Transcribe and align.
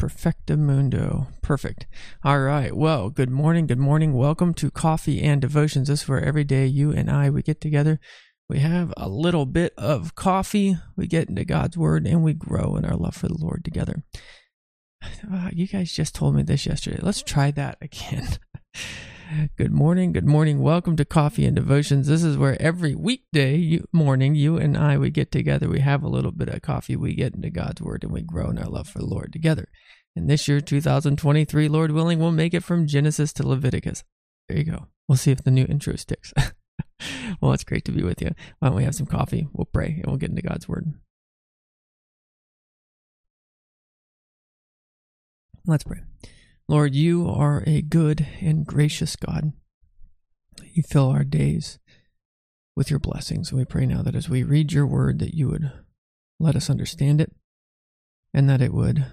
Perfectamundo. 0.00 1.26
Perfect. 1.42 1.86
All 2.24 2.40
right. 2.40 2.74
Well, 2.74 3.10
good 3.10 3.28
morning. 3.28 3.66
Good 3.66 3.78
morning. 3.78 4.14
Welcome 4.14 4.54
to 4.54 4.70
Coffee 4.70 5.20
and 5.20 5.42
Devotions. 5.42 5.88
This 5.88 6.04
is 6.04 6.08
where 6.08 6.24
every 6.24 6.42
day 6.42 6.64
you 6.64 6.90
and 6.90 7.10
I 7.10 7.28
we 7.28 7.42
get 7.42 7.60
together. 7.60 8.00
We 8.48 8.60
have 8.60 8.94
a 8.96 9.10
little 9.10 9.44
bit 9.44 9.74
of 9.76 10.14
coffee. 10.14 10.78
We 10.96 11.06
get 11.06 11.28
into 11.28 11.44
God's 11.44 11.76
Word 11.76 12.06
and 12.06 12.24
we 12.24 12.32
grow 12.32 12.76
in 12.76 12.86
our 12.86 12.96
love 12.96 13.14
for 13.14 13.28
the 13.28 13.36
Lord 13.36 13.62
together. 13.62 14.02
Uh, 15.32 15.48
you 15.52 15.66
guys 15.66 15.92
just 15.92 16.14
told 16.14 16.34
me 16.34 16.42
this 16.42 16.66
yesterday. 16.66 16.98
Let's 17.00 17.22
try 17.22 17.50
that 17.52 17.78
again. 17.80 18.26
Good 19.56 19.70
morning. 19.70 20.10
Good 20.10 20.26
morning. 20.26 20.60
Welcome 20.60 20.96
to 20.96 21.04
Coffee 21.04 21.46
and 21.46 21.54
Devotions. 21.54 22.08
This 22.08 22.24
is 22.24 22.36
where 22.36 22.60
every 22.60 22.96
weekday 22.96 23.80
morning, 23.92 24.34
you 24.34 24.56
and 24.56 24.76
I, 24.76 24.98
we 24.98 25.10
get 25.10 25.30
together. 25.30 25.68
We 25.68 25.78
have 25.80 26.02
a 26.02 26.08
little 26.08 26.32
bit 26.32 26.48
of 26.48 26.62
coffee. 26.62 26.96
We 26.96 27.14
get 27.14 27.36
into 27.36 27.48
God's 27.48 27.80
Word 27.80 28.02
and 28.02 28.12
we 28.12 28.22
grow 28.22 28.50
in 28.50 28.58
our 28.58 28.68
love 28.68 28.88
for 28.88 28.98
the 28.98 29.06
Lord 29.06 29.32
together. 29.32 29.68
And 30.16 30.28
this 30.28 30.48
year, 30.48 30.60
2023, 30.60 31.68
Lord 31.68 31.92
willing, 31.92 32.18
we'll 32.18 32.32
make 32.32 32.54
it 32.54 32.64
from 32.64 32.88
Genesis 32.88 33.32
to 33.34 33.46
Leviticus. 33.46 34.02
There 34.48 34.58
you 34.58 34.64
go. 34.64 34.88
We'll 35.06 35.16
see 35.16 35.30
if 35.30 35.44
the 35.44 35.52
new 35.52 35.64
intro 35.64 35.94
sticks. 35.94 36.32
well, 37.40 37.52
it's 37.52 37.62
great 37.62 37.84
to 37.84 37.92
be 37.92 38.02
with 38.02 38.20
you. 38.20 38.32
Why 38.58 38.68
don't 38.68 38.76
we 38.76 38.84
have 38.84 38.96
some 38.96 39.06
coffee? 39.06 39.46
We'll 39.52 39.66
pray 39.66 40.00
and 40.02 40.06
we'll 40.06 40.16
get 40.16 40.30
into 40.30 40.42
God's 40.42 40.68
Word. 40.68 40.92
Let's 45.66 45.84
pray. 45.84 46.00
Lord, 46.70 46.94
you 46.94 47.28
are 47.28 47.64
a 47.66 47.82
good 47.82 48.28
and 48.40 48.64
gracious 48.64 49.16
God. 49.16 49.52
You 50.72 50.84
fill 50.84 51.10
our 51.10 51.24
days 51.24 51.80
with 52.76 52.90
your 52.90 53.00
blessings. 53.00 53.52
We 53.52 53.64
pray 53.64 53.86
now 53.86 54.02
that 54.02 54.14
as 54.14 54.28
we 54.28 54.44
read 54.44 54.72
your 54.72 54.86
word, 54.86 55.18
that 55.18 55.34
you 55.34 55.48
would 55.48 55.72
let 56.38 56.54
us 56.54 56.70
understand 56.70 57.20
it 57.20 57.32
and 58.32 58.48
that 58.48 58.62
it 58.62 58.72
would 58.72 59.04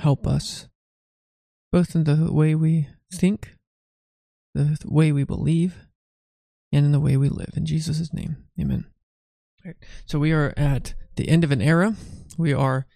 help 0.00 0.26
us 0.26 0.68
both 1.72 1.94
in 1.94 2.04
the 2.04 2.30
way 2.30 2.54
we 2.54 2.88
think, 3.10 3.56
the 4.54 4.76
way 4.84 5.12
we 5.12 5.24
believe, 5.24 5.86
and 6.70 6.84
in 6.84 6.92
the 6.92 7.00
way 7.00 7.16
we 7.16 7.30
live. 7.30 7.54
In 7.56 7.64
Jesus' 7.64 8.12
name, 8.12 8.36
amen. 8.60 8.84
So 10.04 10.18
we 10.18 10.32
are 10.32 10.52
at 10.58 10.92
the 11.16 11.30
end 11.30 11.42
of 11.42 11.50
an 11.50 11.62
era. 11.62 11.94
We 12.36 12.52
are 12.52 12.86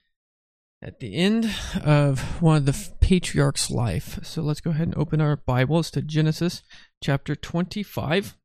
at 0.84 1.00
the 1.00 1.14
end 1.14 1.50
of 1.82 2.42
one 2.42 2.56
of 2.58 2.66
the 2.66 2.88
patriarchs' 3.00 3.70
life. 3.70 4.18
So 4.22 4.42
let's 4.42 4.60
go 4.60 4.70
ahead 4.70 4.88
and 4.88 4.98
open 4.98 5.20
our 5.20 5.36
Bibles 5.36 5.90
to 5.92 6.02
Genesis 6.02 6.62
chapter 7.02 7.34
25. 7.34 8.36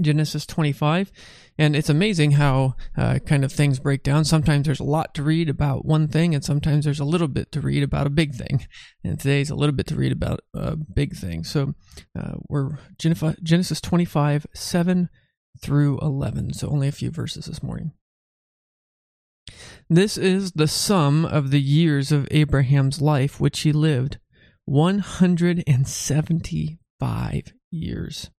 Genesis 0.00 0.46
25. 0.46 1.12
And 1.58 1.76
it's 1.76 1.90
amazing 1.90 2.32
how 2.32 2.76
uh, 2.96 3.18
kind 3.18 3.44
of 3.44 3.52
things 3.52 3.78
break 3.78 4.02
down. 4.02 4.24
Sometimes 4.24 4.64
there's 4.64 4.80
a 4.80 4.84
lot 4.84 5.14
to 5.14 5.22
read 5.22 5.50
about 5.50 5.84
one 5.84 6.08
thing, 6.08 6.34
and 6.34 6.42
sometimes 6.42 6.86
there's 6.86 7.00
a 7.00 7.04
little 7.04 7.28
bit 7.28 7.52
to 7.52 7.60
read 7.60 7.82
about 7.82 8.06
a 8.06 8.10
big 8.10 8.34
thing. 8.34 8.66
And 9.04 9.20
today's 9.20 9.50
a 9.50 9.54
little 9.54 9.74
bit 9.74 9.86
to 9.88 9.94
read 9.94 10.12
about 10.12 10.40
a 10.54 10.76
big 10.76 11.14
thing. 11.14 11.44
So 11.44 11.74
uh, 12.18 12.36
we're 12.48 12.78
Genesis 12.96 13.82
25, 13.82 14.46
7 14.54 15.10
through 15.60 15.98
11. 16.00 16.54
So 16.54 16.70
only 16.70 16.88
a 16.88 16.92
few 16.92 17.10
verses 17.10 17.44
this 17.44 17.62
morning. 17.62 17.92
This 19.88 20.16
is 20.16 20.52
the 20.52 20.68
sum 20.68 21.24
of 21.24 21.50
the 21.50 21.60
years 21.60 22.12
of 22.12 22.28
Abraham's 22.30 23.02
life 23.02 23.40
which 23.40 23.58
he 23.60 23.72
lived 23.72 24.18
175 24.64 27.52
years. 27.70 28.30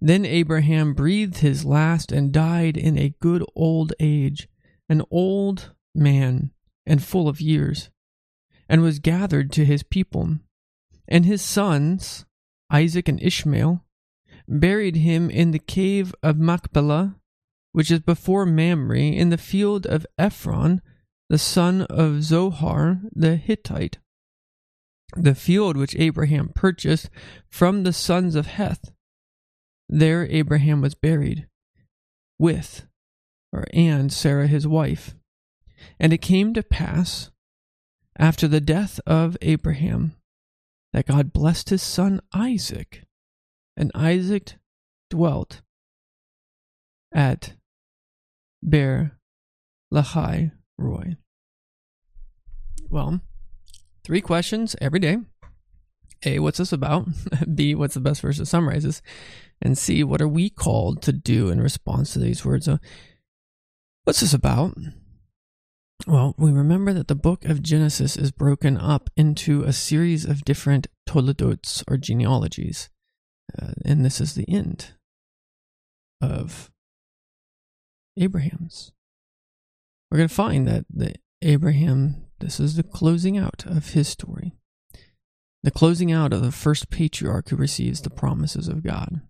Then 0.00 0.24
Abraham 0.24 0.94
breathed 0.94 1.38
his 1.38 1.64
last 1.64 2.12
and 2.12 2.32
died 2.32 2.76
in 2.76 2.98
a 2.98 3.14
good 3.20 3.44
old 3.54 3.92
age, 4.00 4.48
an 4.88 5.02
old 5.10 5.74
man 5.94 6.50
and 6.86 7.02
full 7.02 7.28
of 7.28 7.40
years, 7.40 7.90
and 8.68 8.82
was 8.82 8.98
gathered 8.98 9.52
to 9.52 9.64
his 9.64 9.82
people. 9.82 10.38
And 11.06 11.24
his 11.24 11.42
sons, 11.42 12.26
Isaac 12.70 13.08
and 13.08 13.22
Ishmael, 13.22 13.84
buried 14.46 14.96
him 14.96 15.30
in 15.30 15.52
the 15.52 15.58
cave 15.58 16.14
of 16.22 16.38
Machpelah 16.38 17.16
which 17.72 17.90
is 17.90 18.00
before 18.00 18.46
Mamre, 18.46 18.98
in 18.98 19.30
the 19.30 19.38
field 19.38 19.86
of 19.86 20.06
Ephron, 20.18 20.80
the 21.28 21.38
son 21.38 21.82
of 21.82 22.22
Zohar 22.22 23.00
the 23.12 23.36
Hittite, 23.36 23.98
the 25.16 25.34
field 25.34 25.76
which 25.76 25.96
Abraham 25.96 26.50
purchased 26.54 27.10
from 27.48 27.82
the 27.82 27.92
sons 27.92 28.34
of 28.34 28.46
Heth. 28.46 28.92
There 29.88 30.26
Abraham 30.26 30.80
was 30.80 30.94
buried 30.94 31.46
with 32.38 32.86
or 33.52 33.64
and 33.72 34.12
Sarah 34.12 34.46
his 34.46 34.66
wife. 34.66 35.14
And 35.98 36.12
it 36.12 36.18
came 36.18 36.54
to 36.54 36.62
pass 36.62 37.30
after 38.18 38.48
the 38.48 38.60
death 38.60 39.00
of 39.06 39.36
Abraham 39.40 40.14
that 40.92 41.06
God 41.06 41.32
blessed 41.32 41.70
his 41.70 41.82
son 41.82 42.20
Isaac, 42.32 43.04
and 43.76 43.92
Isaac 43.94 44.54
dwelt 45.10 45.62
at 47.12 47.54
Beer 48.66 49.18
Lahai 49.92 50.52
Roi. 50.76 51.16
Well, 52.90 53.20
three 54.04 54.20
questions 54.20 54.74
every 54.80 55.00
day. 55.00 55.18
A, 56.24 56.40
what's 56.40 56.58
this 56.58 56.72
about? 56.72 57.08
B, 57.54 57.74
what's 57.74 57.94
the 57.94 58.00
best 58.00 58.22
verse 58.22 58.38
that 58.38 58.46
summarizes? 58.46 59.02
And 59.62 59.78
C, 59.78 60.02
what 60.02 60.20
are 60.20 60.28
we 60.28 60.50
called 60.50 61.02
to 61.02 61.12
do 61.12 61.48
in 61.48 61.60
response 61.60 62.12
to 62.12 62.18
these 62.18 62.44
words? 62.44 62.64
So, 62.64 62.78
what's 64.04 64.20
this 64.20 64.34
about? 64.34 64.76
Well, 66.06 66.34
we 66.38 66.52
remember 66.52 66.92
that 66.92 67.08
the 67.08 67.14
book 67.14 67.44
of 67.44 67.62
Genesis 67.62 68.16
is 68.16 68.30
broken 68.30 68.76
up 68.76 69.10
into 69.16 69.64
a 69.64 69.72
series 69.72 70.24
of 70.24 70.44
different 70.44 70.86
toledots 71.08 71.82
or 71.88 71.96
genealogies. 71.96 72.88
Uh, 73.60 73.72
and 73.84 74.04
this 74.04 74.20
is 74.20 74.34
the 74.34 74.48
end 74.48 74.92
of 76.20 76.70
Abraham's. 78.18 78.92
We're 80.10 80.18
going 80.18 80.28
to 80.28 80.34
find 80.34 80.66
that 80.66 80.86
the 80.92 81.14
Abraham, 81.42 82.26
this 82.40 82.58
is 82.58 82.76
the 82.76 82.82
closing 82.82 83.36
out 83.36 83.64
of 83.66 83.90
his 83.90 84.08
story. 84.08 84.52
The 85.62 85.70
closing 85.70 86.12
out 86.12 86.32
of 86.32 86.42
the 86.42 86.52
first 86.52 86.90
patriarch 86.90 87.48
who 87.48 87.56
receives 87.56 88.00
the 88.00 88.10
promises 88.10 88.68
of 88.68 88.82
God. 88.82 89.20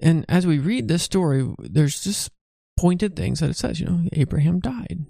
And 0.00 0.24
as 0.28 0.46
we 0.46 0.58
read 0.58 0.88
this 0.88 1.02
story, 1.02 1.48
there's 1.58 2.02
just 2.02 2.30
pointed 2.76 3.14
things 3.14 3.40
that 3.40 3.50
it 3.50 3.56
says, 3.56 3.80
you 3.80 3.86
know, 3.86 4.08
Abraham 4.12 4.58
died. 4.60 5.06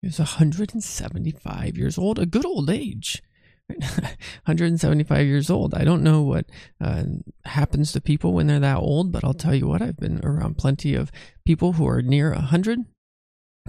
He 0.00 0.08
was 0.08 0.18
175 0.18 1.76
years 1.76 1.98
old, 1.98 2.18
a 2.18 2.26
good 2.26 2.46
old 2.46 2.70
age. 2.70 3.22
175 3.78 5.26
years 5.26 5.50
old. 5.50 5.74
I 5.74 5.84
don't 5.84 6.02
know 6.02 6.22
what 6.22 6.46
uh, 6.80 7.04
happens 7.44 7.92
to 7.92 8.00
people 8.00 8.32
when 8.32 8.46
they're 8.46 8.60
that 8.60 8.78
old, 8.78 9.10
but 9.10 9.24
I'll 9.24 9.34
tell 9.34 9.54
you 9.54 9.66
what, 9.66 9.82
I've 9.82 9.96
been 9.96 10.24
around 10.24 10.58
plenty 10.58 10.94
of 10.94 11.10
people 11.46 11.72
who 11.72 11.86
are 11.88 12.02
near 12.02 12.32
100. 12.32 12.80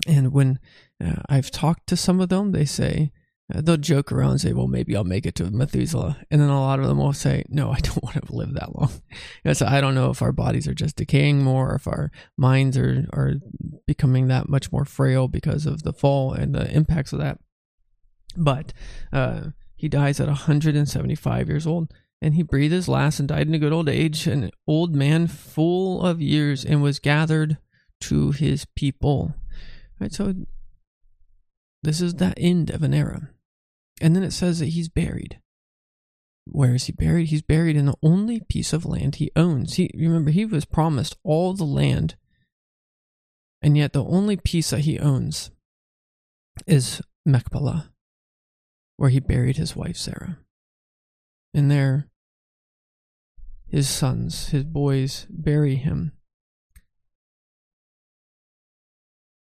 And 0.08 0.34
when 0.34 0.60
uh, 1.04 1.22
I've 1.30 1.50
talked 1.50 1.88
to 1.88 1.98
some 1.98 2.20
of 2.20 2.30
them, 2.30 2.52
they 2.52 2.66
say, 2.66 3.12
uh, 3.54 3.62
they'll 3.62 3.78
joke 3.78 4.12
around 4.12 4.32
and 4.32 4.42
say, 4.42 4.54
well, 4.54 4.68
maybe 4.68 4.96
I'll 4.96 5.04
make 5.04 5.26
it 5.26 5.36
to 5.36 5.50
Methuselah. 5.52 6.18
And 6.32 6.42
then 6.42 6.50
a 6.50 6.60
lot 6.60 6.80
of 6.80 6.88
them 6.88 6.98
will 6.98 7.14
say, 7.14 7.44
no, 7.48 7.72
I 7.72 7.80
don't 7.80 8.04
want 8.04 8.26
to 8.26 8.36
live 8.36 8.54
that 8.54 8.76
long. 8.76 8.92
know, 9.46 9.54
so 9.54 9.68
I 9.68 9.82
don't 9.82 9.96
know 9.96 10.10
if 10.10 10.22
our 10.22 10.32
bodies 10.32 10.68
are 10.68 10.74
just 10.74 10.96
decaying 10.96 11.44
more, 11.44 11.72
or 11.72 11.76
if 11.76 11.88
our 11.88 12.12
minds 12.38 12.78
are, 12.78 13.06
are 13.14 13.34
becoming 13.86 14.28
that 14.28 14.50
much 14.50 14.72
more 14.72 14.86
frail 14.86 15.28
because 15.28 15.66
of 15.66 15.84
the 15.84 15.94
fall 15.94 16.34
and 16.34 16.56
the 16.56 16.70
impacts 16.72 17.14
of 17.14 17.20
that. 17.20 17.40
But, 18.36 18.74
uh, 19.14 19.52
he 19.76 19.90
dies 19.90 20.20
at 20.20 20.28
175 20.28 21.50
years 21.50 21.68
old, 21.68 21.94
and 22.22 22.34
he 22.34 22.44
breathed 22.44 22.74
his 22.74 22.88
last 22.88 23.20
and 23.20 23.28
died 23.28 23.48
in 23.48 23.54
a 23.54 23.60
good 23.60 23.74
old 23.74 23.90
age, 23.90 24.26
an 24.26 24.52
old 24.68 24.96
man 24.96 25.28
full 25.28 26.02
of 26.02 26.22
years, 26.22 26.64
and 26.64 26.82
was 26.82 27.00
gathered 27.00 27.58
to 28.02 28.32
his 28.32 28.66
people. 28.76 29.36
Right, 30.00 30.14
so 30.14 30.34
this 31.84 32.02
is 32.02 32.16
the 32.16 32.34
end 32.38 32.70
of 32.70 32.84
an 32.84 32.94
era. 32.94 33.30
And 34.02 34.16
then 34.16 34.24
it 34.24 34.32
says 34.32 34.60
that 34.60 34.68
he's 34.68 34.90
buried. 34.90 35.40
Where 36.46 36.76
is 36.76 36.86
he 36.86 36.92
buried? 36.92 37.30
He's 37.30 37.42
buried 37.42 37.76
in 37.76 37.86
the 37.86 37.98
only 38.04 38.40
piece 38.40 38.72
of 38.72 38.86
land 38.86 39.16
he 39.16 39.32
owns. 39.36 39.76
He 39.76 39.90
remember 39.96 40.32
he 40.32 40.46
was 40.46 40.66
promised 40.66 41.18
all 41.24 41.54
the 41.54 41.64
land, 41.64 42.16
and 43.62 43.78
yet 43.78 43.94
the 43.94 44.04
only 44.04 44.38
piece 44.38 44.70
that 44.70 44.82
he 44.82 45.00
owns 45.00 45.50
is 46.68 47.02
Machpelah 47.26 47.92
where 48.98 49.10
he 49.10 49.20
buried 49.20 49.58
his 49.58 49.76
wife 49.76 49.98
Sarah. 49.98 50.40
And 51.54 51.70
there, 51.72 52.10
his 53.68 53.90
sons, 53.90 54.50
his 54.50 54.64
boys, 54.64 55.28
bury 55.30 55.76
him. 55.76 56.12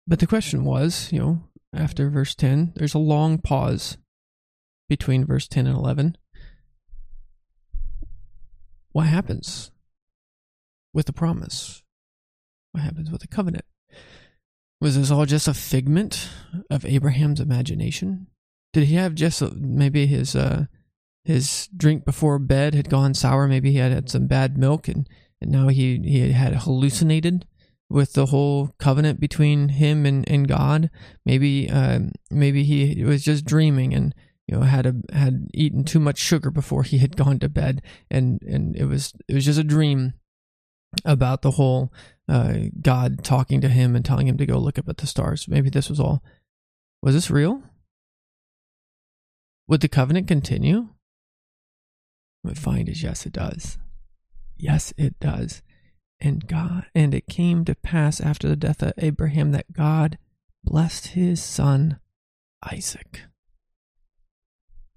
But 0.06 0.20
the 0.20 0.26
question 0.26 0.64
was, 0.64 1.12
you 1.12 1.18
know, 1.18 1.42
after 1.74 2.08
verse 2.08 2.34
10, 2.34 2.72
there's 2.76 2.94
a 2.94 2.98
long 2.98 3.38
pause 3.38 3.98
between 4.88 5.26
verse 5.26 5.46
10 5.46 5.66
and 5.66 5.76
11. 5.76 6.16
What 8.92 9.06
happens 9.06 9.70
with 10.94 11.06
the 11.06 11.12
promise? 11.12 11.82
What 12.72 12.82
happens 12.82 13.10
with 13.10 13.20
the 13.20 13.28
covenant? 13.28 13.66
Was 14.80 14.96
this 14.96 15.10
all 15.10 15.26
just 15.26 15.48
a 15.48 15.54
figment 15.54 16.30
of 16.70 16.86
Abraham's 16.86 17.40
imagination? 17.40 18.28
Did 18.72 18.84
he 18.84 18.94
have 18.96 19.14
just 19.14 19.42
maybe 19.54 20.06
his 20.06 20.36
uh, 20.36 20.66
his 21.24 21.68
drink 21.76 22.04
before 22.04 22.38
bed 22.38 22.74
had 22.74 22.90
gone 22.90 23.14
sour? 23.14 23.48
Maybe 23.48 23.72
he 23.72 23.78
had 23.78 23.92
had 23.92 24.10
some 24.10 24.26
bad 24.26 24.58
milk, 24.58 24.88
and, 24.88 25.08
and 25.40 25.50
now 25.50 25.68
he 25.68 25.98
he 26.04 26.32
had 26.32 26.54
hallucinated 26.54 27.46
with 27.90 28.12
the 28.12 28.26
whole 28.26 28.74
covenant 28.78 29.18
between 29.20 29.70
him 29.70 30.04
and, 30.04 30.28
and 30.28 30.46
God. 30.46 30.90
Maybe 31.24 31.70
uh, 31.70 32.00
maybe 32.30 32.64
he 32.64 33.02
was 33.04 33.24
just 33.24 33.44
dreaming 33.44 33.94
and 33.94 34.14
you 34.46 34.56
know 34.56 34.62
had 34.62 34.86
a, 34.86 34.94
had 35.12 35.48
eaten 35.54 35.84
too 35.84 36.00
much 36.00 36.18
sugar 36.18 36.50
before 36.50 36.82
he 36.82 36.98
had 36.98 37.16
gone 37.22 37.38
to 37.38 37.48
bed, 37.48 37.82
and 38.10 38.40
and 38.42 38.76
it 38.76 38.84
was 38.84 39.12
it 39.28 39.34
was 39.34 39.44
just 39.44 39.58
a 39.58 39.64
dream 39.64 40.14
about 41.04 41.42
the 41.42 41.52
whole 41.52 41.92
uh, 42.28 42.54
God 42.80 43.24
talking 43.24 43.60
to 43.60 43.68
him 43.68 43.94
and 43.94 44.04
telling 44.04 44.26
him 44.26 44.38
to 44.38 44.46
go 44.46 44.58
look 44.58 44.78
up 44.78 44.88
at 44.88 44.98
the 44.98 45.06
stars. 45.06 45.48
Maybe 45.48 45.70
this 45.70 45.88
was 45.88 46.00
all. 46.00 46.22
Was 47.02 47.14
this 47.14 47.30
real? 47.30 47.62
Would 49.68 49.82
the 49.82 49.88
covenant 49.88 50.26
continue? 50.26 50.88
What 52.42 52.54
we 52.54 52.54
find 52.54 52.88
is 52.88 53.02
yes, 53.02 53.26
it 53.26 53.34
does. 53.34 53.78
Yes, 54.56 54.94
it 54.96 55.20
does. 55.20 55.62
And 56.18 56.48
God, 56.48 56.86
and 56.94 57.14
it 57.14 57.28
came 57.28 57.64
to 57.66 57.74
pass 57.74 58.20
after 58.20 58.48
the 58.48 58.56
death 58.56 58.82
of 58.82 58.94
Abraham 58.96 59.52
that 59.52 59.72
God 59.72 60.18
blessed 60.64 61.08
his 61.08 61.42
son 61.42 62.00
Isaac. 62.62 63.20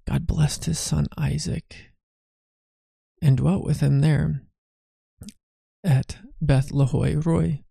God 0.08 0.26
blessed 0.26 0.64
his 0.64 0.78
son 0.78 1.06
Isaac 1.16 1.92
and 3.20 3.36
dwelt 3.36 3.64
with 3.64 3.80
him 3.80 4.00
there 4.00 4.42
at 5.84 6.16
Beth 6.40 6.70
Lahoi 6.70 7.24
Roi. 7.24 7.62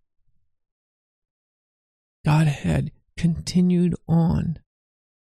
God 2.24 2.48
had 2.48 2.92
continued 3.18 3.96
on 4.08 4.60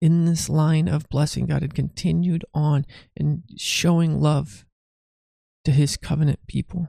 in 0.00 0.24
this 0.24 0.48
line 0.48 0.88
of 0.88 1.08
blessing. 1.08 1.46
God 1.46 1.62
had 1.62 1.74
continued 1.74 2.44
on 2.54 2.86
in 3.16 3.44
showing 3.56 4.20
love 4.20 4.64
to 5.64 5.72
his 5.72 5.96
covenant 5.96 6.40
people. 6.46 6.88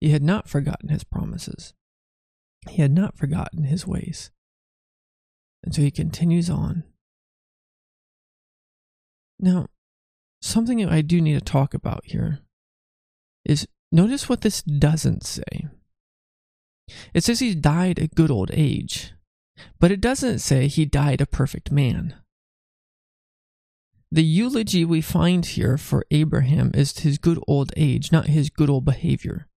He 0.00 0.10
had 0.10 0.22
not 0.22 0.48
forgotten 0.48 0.88
his 0.88 1.04
promises, 1.04 1.74
he 2.68 2.82
had 2.82 2.92
not 2.92 3.16
forgotten 3.16 3.64
his 3.64 3.86
ways. 3.86 4.30
And 5.64 5.72
so 5.74 5.80
he 5.80 5.92
continues 5.92 6.50
on. 6.50 6.82
Now, 9.38 9.68
something 10.40 10.84
I 10.84 11.02
do 11.02 11.20
need 11.20 11.34
to 11.34 11.40
talk 11.40 11.72
about 11.72 12.02
here 12.04 12.40
is 13.44 13.68
Notice 13.92 14.26
what 14.26 14.40
this 14.40 14.62
doesn't 14.62 15.22
say. 15.22 15.68
It 17.12 17.22
says 17.22 17.40
he 17.40 17.54
died 17.54 17.98
a 17.98 18.08
good 18.08 18.30
old 18.30 18.50
age, 18.54 19.12
but 19.78 19.90
it 19.90 20.00
doesn't 20.00 20.38
say 20.38 20.66
he 20.66 20.84
died 20.84 21.20
a 21.20 21.26
perfect 21.26 21.70
man. 21.70 22.14
The 24.10 24.22
eulogy 24.22 24.84
we 24.84 25.00
find 25.00 25.46
here 25.46 25.78
for 25.78 26.04
Abraham 26.10 26.70
is 26.74 26.98
his 26.98 27.16
good 27.16 27.42
old 27.48 27.72
age, 27.76 28.12
not 28.12 28.26
his 28.26 28.50
good 28.50 28.68
old 28.68 28.84
behavior. 28.84 29.48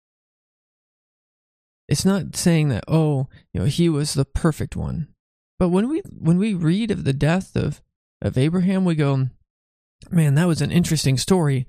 It's 1.88 2.06
not 2.06 2.36
saying 2.36 2.70
that, 2.70 2.86
oh, 2.88 3.28
you 3.54 3.60
know, 3.60 3.66
he 3.66 3.90
was 3.90 4.14
the 4.14 4.26
perfect 4.26 4.76
one. 4.76 5.10
But 5.60 5.70
when 5.70 5.90
we 5.90 6.02
when 6.10 6.38
we 6.38 6.54
read 6.54 6.90
of 6.92 7.04
the 7.04 7.14
death 7.14 7.56
of, 7.56 7.82
of 8.22 8.38
Abraham, 8.38 8.86
we 8.86 8.96
go, 8.96 9.28
man, 10.10 10.36
that 10.36 10.48
was 10.48 10.62
an 10.62 10.72
interesting 10.72 11.18
story. 11.18 11.68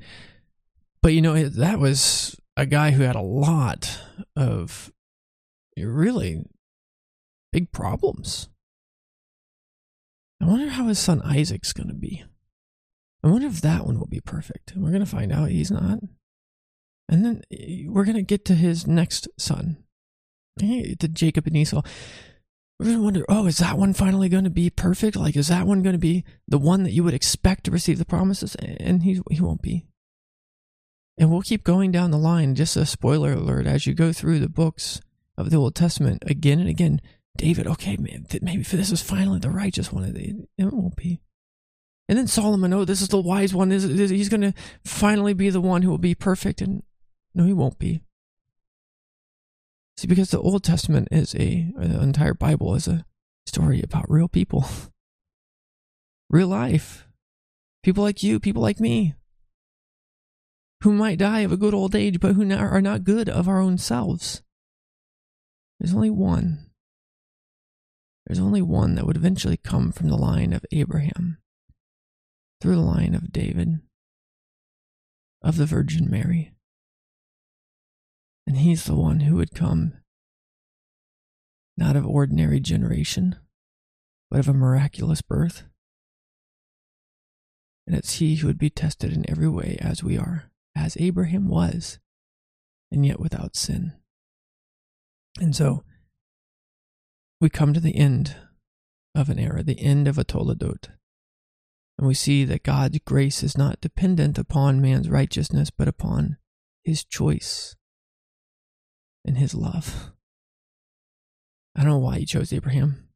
But 1.02 1.12
you 1.12 1.20
know, 1.20 1.48
that 1.48 1.78
was 1.78 2.40
a 2.56 2.66
guy 2.66 2.92
who 2.92 3.02
had 3.02 3.16
a 3.16 3.20
lot 3.20 4.00
of 4.34 4.92
really 5.76 6.44
big 7.56 7.72
problems. 7.72 8.50
I 10.42 10.44
wonder 10.44 10.68
how 10.68 10.88
his 10.88 10.98
son 10.98 11.22
Isaac's 11.22 11.72
going 11.72 11.88
to 11.88 11.94
be. 11.94 12.22
I 13.24 13.28
wonder 13.28 13.46
if 13.46 13.62
that 13.62 13.86
one 13.86 13.98
will 13.98 14.06
be 14.06 14.20
perfect. 14.20 14.74
We're 14.76 14.90
going 14.90 15.00
to 15.00 15.10
find 15.10 15.32
out 15.32 15.48
he's 15.48 15.70
not. 15.70 16.00
And 17.08 17.24
then 17.24 17.40
eh, 17.50 17.84
we're 17.86 18.04
going 18.04 18.16
to 18.16 18.22
get 18.22 18.44
to 18.44 18.54
his 18.54 18.86
next 18.86 19.26
son, 19.38 19.78
to 20.58 21.08
Jacob 21.08 21.46
and 21.46 21.56
Esau. 21.56 21.80
We're 22.78 22.84
going 22.84 22.98
to 22.98 23.04
wonder, 23.04 23.24
oh, 23.30 23.46
is 23.46 23.56
that 23.56 23.78
one 23.78 23.94
finally 23.94 24.28
going 24.28 24.44
to 24.44 24.50
be 24.50 24.68
perfect? 24.68 25.16
Like, 25.16 25.34
is 25.34 25.48
that 25.48 25.66
one 25.66 25.82
going 25.82 25.94
to 25.94 25.98
be 25.98 26.26
the 26.46 26.58
one 26.58 26.82
that 26.82 26.92
you 26.92 27.04
would 27.04 27.14
expect 27.14 27.64
to 27.64 27.70
receive 27.70 27.96
the 27.96 28.04
promises? 28.04 28.54
And 28.56 29.02
he, 29.02 29.22
he 29.30 29.40
won't 29.40 29.62
be. 29.62 29.86
And 31.16 31.30
we'll 31.30 31.40
keep 31.40 31.64
going 31.64 31.90
down 31.90 32.10
the 32.10 32.18
line. 32.18 32.54
Just 32.54 32.76
a 32.76 32.84
spoiler 32.84 33.32
alert 33.32 33.66
as 33.66 33.86
you 33.86 33.94
go 33.94 34.12
through 34.12 34.40
the 34.40 34.50
books 34.50 35.00
of 35.38 35.48
the 35.48 35.56
Old 35.56 35.74
Testament 35.74 36.22
again 36.26 36.60
and 36.60 36.68
again. 36.68 37.00
David, 37.36 37.66
okay, 37.66 37.96
maybe 37.98 38.62
for 38.62 38.76
this 38.76 38.92
is 38.92 39.02
finally 39.02 39.38
the 39.38 39.50
righteous 39.50 39.92
one. 39.92 40.04
It 40.58 40.72
won't 40.72 40.96
be. 40.96 41.20
And 42.08 42.16
then 42.16 42.26
Solomon, 42.26 42.72
oh, 42.72 42.84
this 42.84 43.02
is 43.02 43.08
the 43.08 43.20
wise 43.20 43.54
one. 43.54 43.70
He's 43.70 44.28
going 44.28 44.40
to 44.42 44.54
finally 44.84 45.34
be 45.34 45.50
the 45.50 45.60
one 45.60 45.82
who 45.82 45.90
will 45.90 45.98
be 45.98 46.14
perfect. 46.14 46.60
And 46.60 46.82
no, 47.34 47.44
he 47.44 47.52
won't 47.52 47.78
be. 47.78 48.02
See, 49.96 50.06
because 50.06 50.30
the 50.30 50.40
Old 50.40 50.62
Testament 50.62 51.08
is 51.10 51.34
a, 51.34 51.72
the 51.76 52.02
entire 52.02 52.34
Bible 52.34 52.74
is 52.74 52.86
a 52.86 53.04
story 53.46 53.82
about 53.82 54.10
real 54.10 54.28
people, 54.28 54.66
real 56.30 56.48
life. 56.48 57.08
People 57.82 58.04
like 58.04 58.22
you, 58.22 58.38
people 58.38 58.62
like 58.62 58.80
me 58.80 59.14
who 60.82 60.92
might 60.92 61.18
die 61.18 61.40
of 61.40 61.52
a 61.52 61.56
good 61.56 61.74
old 61.74 61.94
age, 61.94 62.20
but 62.20 62.34
who 62.34 62.52
are 62.52 62.82
not 62.82 63.04
good 63.04 63.28
of 63.28 63.48
our 63.48 63.60
own 63.60 63.78
selves. 63.78 64.42
There's 65.80 65.94
only 65.94 66.10
one. 66.10 66.66
There's 68.26 68.40
only 68.40 68.62
one 68.62 68.96
that 68.96 69.06
would 69.06 69.16
eventually 69.16 69.56
come 69.56 69.92
from 69.92 70.08
the 70.08 70.16
line 70.16 70.52
of 70.52 70.66
Abraham, 70.72 71.38
through 72.60 72.74
the 72.74 72.80
line 72.80 73.14
of 73.14 73.32
David, 73.32 73.80
of 75.42 75.56
the 75.56 75.66
Virgin 75.66 76.10
Mary. 76.10 76.52
And 78.46 78.56
he's 78.56 78.84
the 78.84 78.96
one 78.96 79.20
who 79.20 79.36
would 79.36 79.54
come 79.54 79.94
not 81.76 81.94
of 81.94 82.06
ordinary 82.06 82.58
generation, 82.58 83.36
but 84.30 84.40
of 84.40 84.48
a 84.48 84.54
miraculous 84.54 85.22
birth. 85.22 85.64
And 87.86 87.94
it's 87.94 88.14
he 88.14 88.36
who 88.36 88.48
would 88.48 88.58
be 88.58 88.70
tested 88.70 89.12
in 89.12 89.28
every 89.30 89.48
way 89.48 89.76
as 89.80 90.02
we 90.02 90.18
are 90.18 90.50
as 90.74 90.96
Abraham 90.98 91.48
was, 91.48 92.00
and 92.90 93.06
yet 93.06 93.20
without 93.20 93.54
sin. 93.54 93.92
And 95.38 95.54
so 95.54 95.84
we 97.40 97.48
come 97.48 97.74
to 97.74 97.80
the 97.80 97.96
end 97.96 98.36
of 99.14 99.28
an 99.28 99.38
era, 99.38 99.62
the 99.62 99.80
end 99.80 100.08
of 100.08 100.18
a 100.18 100.24
Toledot. 100.24 100.88
And 101.98 102.06
we 102.06 102.14
see 102.14 102.44
that 102.44 102.62
God's 102.62 102.98
grace 103.00 103.42
is 103.42 103.56
not 103.56 103.80
dependent 103.80 104.38
upon 104.38 104.82
man's 104.82 105.08
righteousness, 105.08 105.70
but 105.70 105.88
upon 105.88 106.36
his 106.84 107.04
choice 107.04 107.74
and 109.24 109.38
his 109.38 109.54
love. 109.54 110.12
I 111.74 111.80
don't 111.80 111.90
know 111.90 111.98
why 111.98 112.18
he 112.18 112.26
chose 112.26 112.52
Abraham. 112.52 113.08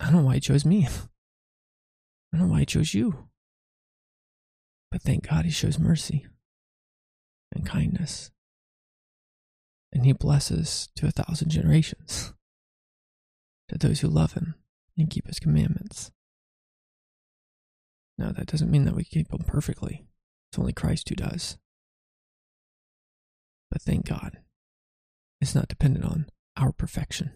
I 0.00 0.04
don't 0.06 0.14
know 0.14 0.22
why 0.22 0.34
he 0.34 0.40
chose 0.40 0.64
me. 0.64 0.86
I 2.32 2.36
don't 2.36 2.48
know 2.48 2.52
why 2.52 2.60
he 2.60 2.66
chose 2.66 2.92
you. 2.92 3.28
But 4.90 5.02
thank 5.02 5.28
God 5.28 5.44
he 5.44 5.50
shows 5.50 5.78
mercy 5.78 6.26
and 7.52 7.66
kindness. 7.66 8.30
And 9.96 10.04
he 10.04 10.12
blesses 10.12 10.90
to 10.96 11.06
a 11.06 11.10
thousand 11.10 11.48
generations 11.48 12.34
to 13.70 13.78
those 13.78 14.00
who 14.00 14.08
love 14.08 14.34
him 14.34 14.54
and 14.98 15.08
keep 15.08 15.26
his 15.26 15.38
commandments. 15.38 16.10
Now, 18.18 18.30
that 18.32 18.44
doesn't 18.44 18.70
mean 18.70 18.84
that 18.84 18.94
we 18.94 19.04
keep 19.04 19.28
them 19.28 19.44
perfectly. 19.46 20.06
It's 20.50 20.58
only 20.58 20.74
Christ 20.74 21.08
who 21.08 21.14
does. 21.14 21.56
But 23.70 23.80
thank 23.80 24.06
God, 24.06 24.40
it's 25.40 25.54
not 25.54 25.68
dependent 25.68 26.04
on 26.04 26.26
our 26.58 26.72
perfection. 26.72 27.32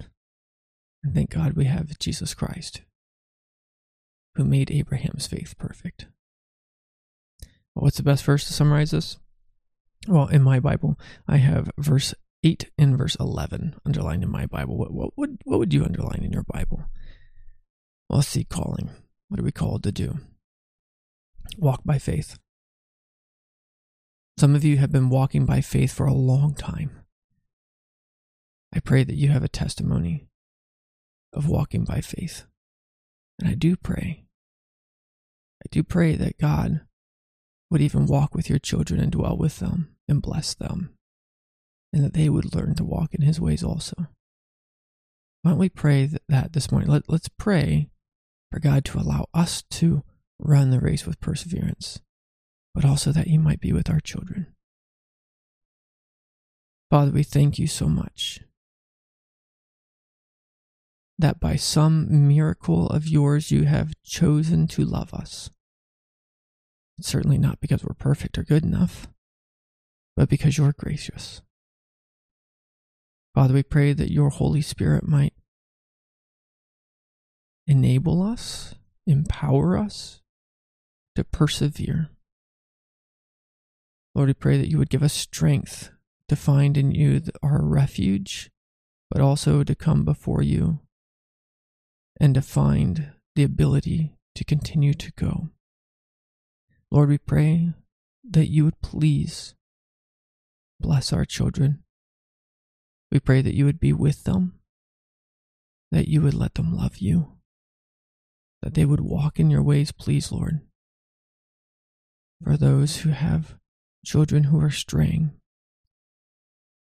And 1.03 1.15
thank 1.15 1.31
God 1.31 1.55
we 1.55 1.65
have 1.65 1.99
Jesus 1.99 2.35
Christ, 2.35 2.83
who 4.35 4.45
made 4.45 4.71
Abraham's 4.71 5.27
faith 5.27 5.57
perfect. 5.57 6.09
What's 7.73 7.97
the 7.97 8.03
best 8.03 8.23
verse 8.23 8.47
to 8.49 8.53
summarize 8.53 8.91
this? 8.91 9.17
Well, 10.07 10.27
in 10.27 10.43
my 10.43 10.61
Bible, 10.61 10.99
I 11.27 11.39
have 11.39 11.71
verse 11.79 12.13
8 12.43 12.71
and 12.79 12.97
verse 12.97 13.17
11 13.21 13.75
underlined 13.85 14.23
in 14.23 14.31
my 14.31 14.47
Bible. 14.47 14.77
What, 14.77 14.93
what, 14.93 15.17
would, 15.17 15.39
what 15.45 15.59
would 15.59 15.75
you 15.75 15.85
underline 15.85 16.23
in 16.25 16.33
your 16.33 16.45
Bible? 16.45 16.85
Well, 18.09 18.19
let's 18.19 18.29
see, 18.29 18.45
calling. 18.45 18.91
What 19.29 19.39
are 19.39 19.45
we 19.45 19.53
called 19.53 19.83
to 19.85 19.93
do? 19.93 20.19
Walk 21.59 21.83
by 21.85 21.99
faith. 21.99 22.39
Some 24.39 24.55
of 24.55 24.65
you 24.65 24.79
have 24.79 24.91
been 24.91 25.11
walking 25.11 25.45
by 25.45 25.61
faith 25.61 25.93
for 25.93 26.07
a 26.07 26.15
long 26.15 26.55
time. 26.55 27.01
I 28.75 28.81
pray 28.81 29.05
that 29.05 29.17
you 29.17 29.29
have 29.29 29.45
a 29.45 29.49
testimony 29.49 30.29
of 31.33 31.49
walking 31.49 31.85
by 31.85 32.01
faith. 32.01 32.47
And 33.39 33.49
I 33.49 33.55
do 33.55 33.77
pray. 33.77 34.25
I 35.63 35.69
do 35.71 35.83
pray 35.83 36.17
that 36.17 36.39
God 36.39 36.81
would 37.71 37.81
even 37.81 38.07
walk 38.07 38.35
with 38.35 38.49
your 38.49 38.59
children 38.59 39.01
and 39.01 39.13
dwell 39.13 39.37
with 39.37 39.59
them 39.59 39.95
and 40.09 40.23
bless 40.23 40.55
them, 40.55 40.97
and 41.93 42.05
that 42.05 42.15
they 42.15 42.29
would 42.29 42.55
learn 42.55 42.75
to 42.77 42.85
walk 42.85 43.15
in 43.15 43.23
his 43.23 43.41
ways 43.41 43.63
also. 43.63 44.09
Why 45.43 45.53
don't 45.53 45.59
we 45.59 45.69
pray 45.69 46.11
that 46.29 46.53
this 46.53 46.71
morning? 46.71 46.91
Let, 46.91 47.09
let's 47.09 47.29
pray 47.29 47.89
for 48.53 48.61
God 48.61 48.85
to 48.87 48.99
allow 48.99 49.27
us 49.33 49.63
to 49.71 50.03
run 50.39 50.71
the 50.71 50.81
race 50.81 51.07
with 51.07 51.21
perseverance, 51.21 52.01
but 52.75 52.85
also 52.85 53.13
that 53.13 53.29
He 53.29 53.39
might 53.39 53.61
be 53.61 53.73
with 53.73 53.89
our 53.89 54.01
children. 54.01 54.49
Father, 56.91 57.13
we 57.13 57.23
thank 57.23 57.59
you 57.59 57.67
so 57.67 57.89
much 57.89 58.41
that 61.19 61.39
by 61.39 61.55
some 61.55 62.29
miracle 62.29 62.89
of 62.89 63.07
yours 63.07 63.51
you 63.51 63.65
have 63.65 63.93
chosen 64.03 64.67
to 64.67 64.85
love 64.85 65.15
us. 65.15 65.51
certainly 67.03 67.39
not 67.39 67.61
because 67.61 67.83
we're 67.83 67.95
perfect 67.95 68.37
or 68.37 68.43
good 68.43 68.63
enough, 68.63 69.09
but 70.17 70.29
because 70.29 70.59
you're 70.59 70.75
gracious. 70.77 71.41
Father, 73.35 73.55
we 73.55 73.63
pray 73.63 73.93
that 73.93 74.13
your 74.13 74.29
Holy 74.29 74.61
Spirit 74.61 75.07
might 75.07 75.35
enable 77.67 78.23
us, 78.23 78.75
empower 79.07 79.77
us 79.77 80.21
to 81.15 81.23
persevere. 81.25 82.11
Lord, 84.15 84.29
we 84.29 84.35
pray 84.35 84.59
that 84.59 84.69
you 84.69 84.79
would 84.79 84.91
give 84.91 85.03
us 85.03 85.13
strength 85.13 85.91
to 86.29 86.35
find 86.35 86.77
in 86.77 86.93
you 86.93 87.23
our 87.43 87.63
refuge, 87.63 88.51
but 89.11 89.21
also 89.21 89.63
to 89.63 89.75
come 89.75 90.05
before 90.05 90.43
you 90.43 90.81
and 92.21 92.35
to 92.35 92.43
find 92.43 93.13
the 93.37 93.45
ability 93.45 94.17
to 94.35 94.45
continue 94.45 94.95
to 94.95 95.13
go. 95.13 95.51
Lord, 96.91 97.09
we 97.09 97.19
pray 97.19 97.73
that 98.29 98.49
you 98.49 98.65
would 98.65 98.81
please 98.81 99.55
bless 100.81 101.13
our 101.13 101.25
children. 101.25 101.85
We 103.11 103.19
pray 103.19 103.43
that 103.43 103.55
you 103.55 103.65
would 103.65 103.81
be 103.81 103.93
with 103.93 104.25
them, 104.25 104.61
that 105.91 106.09
you 106.09 106.23
would 106.23 106.35
let 106.35 106.55
them 106.55 106.77
love 106.77 106.99
you, 106.99 107.33
that 108.63 108.75
they 108.75 108.85
would 108.85 109.01
walk 109.01 109.41
in 109.41 109.51
your 109.51 109.63
ways, 109.63 109.91
please, 109.91 110.31
Lord. 110.31 110.61
For 112.43 112.57
those 112.57 112.99
who 112.99 113.11
have 113.11 113.57
children 114.05 114.45
who 114.45 114.61
are 114.61 114.71
straying, 114.71 115.33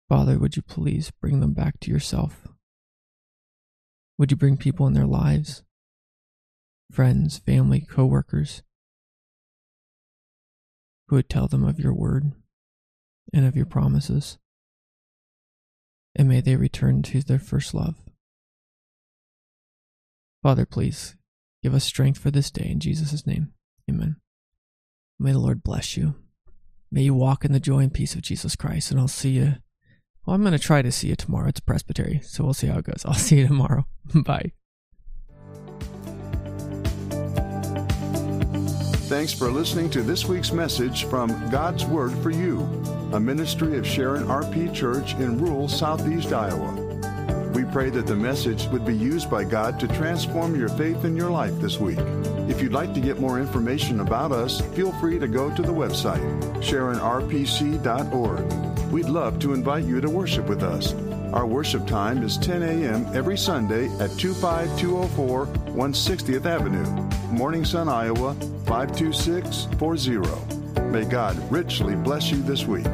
Father, 0.09 0.39
would 0.39 0.57
you 0.57 0.63
please 0.63 1.11
bring 1.21 1.41
them 1.41 1.53
back 1.53 1.81
to 1.81 1.91
yourself? 1.91 2.47
Would 4.19 4.31
you 4.31 4.37
bring 4.37 4.57
people 4.57 4.87
in 4.87 4.95
their 4.95 5.07
lives, 5.07 5.63
friends, 6.91 7.39
family, 7.39 7.81
co 7.81 8.07
workers, 8.07 8.63
who 11.09 11.17
would 11.17 11.29
tell 11.29 11.49
them 11.49 11.65
of 11.65 11.79
your 11.79 11.93
word 11.93 12.33
and 13.35 13.45
of 13.45 13.57
your 13.57 13.67
promises? 13.67 14.39
And 16.17 16.29
may 16.29 16.41
they 16.41 16.57
return 16.57 17.03
to 17.03 17.21
their 17.21 17.39
first 17.39 17.75
love. 17.75 17.97
Father, 20.43 20.67
please 20.67 21.15
give 21.63 21.75
us 21.75 21.85
strength 21.85 22.19
for 22.19 22.31
this 22.31 22.51
day 22.51 22.69
in 22.69 22.81
Jesus' 22.81 23.27
name. 23.27 23.53
Amen. 23.89 24.17
May 25.19 25.33
the 25.33 25.39
Lord 25.39 25.63
bless 25.63 25.97
you. 25.97 26.17
May 26.91 27.03
you 27.03 27.15
walk 27.15 27.45
in 27.45 27.53
the 27.53 27.61
joy 27.61 27.81
and 27.81 27.93
peace 27.93 28.15
of 28.15 28.23
Jesus 28.23 28.57
Christ, 28.57 28.91
and 28.91 28.99
I'll 28.99 29.09
see 29.09 29.31
you 29.31 29.57
well, 30.27 30.35
I'm 30.35 30.43
going 30.43 30.53
to 30.53 30.59
try 30.59 30.83
to 30.83 30.91
see 30.91 31.09
you 31.09 31.15
tomorrow. 31.15 31.49
It's 31.49 31.61
Presbytery, 31.61 32.21
so 32.25 32.43
we'll 32.43 32.55
see 32.55 32.67
how 32.67 32.79
it 32.79 32.85
goes. 32.85 33.05
I'll 33.07 33.15
see 33.15 33.39
you 33.39 33.47
tomorrow. 33.47 33.87
Bye. 34.15 34.53
Thanks 39.07 39.33
for 39.33 39.53
listening 39.53 39.89
to 39.91 40.03
this 40.03 40.25
week's 40.25 40.51
message 40.51 41.05
from 41.05 41.29
God's 41.49 41.85
Word 41.85 42.13
for 42.25 42.31
You, 42.31 42.59
a 43.13 43.21
ministry 43.21 43.79
of 43.79 43.87
Sharon 43.87 44.25
RP 44.25 44.75
Church 44.75 45.15
in 45.15 45.39
rural 45.39 45.69
southeast 45.69 46.33
Iowa. 46.33 46.75
We 47.53 47.65
pray 47.65 47.89
that 47.91 48.07
the 48.07 48.17
message 48.17 48.67
would 48.67 48.85
be 48.85 48.95
used 48.95 49.31
by 49.31 49.45
God 49.45 49.81
to 49.81 49.89
transform 49.89 50.59
your 50.59 50.69
faith 50.71 51.05
in 51.05 51.17
your 51.17 51.31
life 51.31 51.59
this 51.61 51.79
week. 51.79 52.01
If 52.49 52.61
you'd 52.61 52.73
like 52.73 52.93
to 52.95 53.01
get 53.01 53.19
more 53.21 53.41
information 53.41 54.01
about 54.01 54.33
us, 54.33 54.61
feel 54.75 54.93
free 55.01 55.19
to 55.19 55.29
go 55.29 55.55
to 55.55 55.63
the 55.63 55.73
website, 55.73 56.21
sharonrpc.org. 56.63 58.53
We'd 58.93 59.07
love 59.07 59.39
to 59.39 59.55
invite 59.55 59.85
you 59.85 60.01
to 60.01 60.11
worship 60.11 60.49
with 60.49 60.63
us. 60.63 60.93
Our 61.33 61.47
worship 61.47 61.87
time 61.87 62.23
is 62.23 62.37
10 62.39 62.63
a.m. 62.63 63.07
every 63.15 63.39
Sunday 63.39 63.87
at 63.99 64.11
25204 64.19 65.47
160th 65.47 66.47
Avenue, 66.47 66.85
Morning 67.31 67.65
Sun, 67.65 67.89
Iowa 67.89 68.35
52640. 68.67 70.56
May 70.91 71.05
God 71.05 71.37
richly 71.51 71.97
bless 71.97 72.31
you 72.31 72.43
this 72.43 72.65
week. 72.67 72.87